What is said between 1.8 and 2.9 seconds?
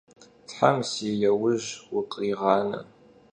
vukhriğane!